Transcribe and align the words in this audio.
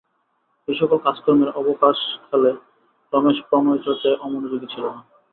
এই-সকল 0.67 0.97
কাজকর্মের 0.97 1.49
অবকাশকালে 1.59 2.51
রমেশ 3.13 3.37
প্রণয়চর্চায় 3.49 4.21
অমনোযোগী 4.21 4.67
ছিল 4.73 4.83
না। 4.87 5.01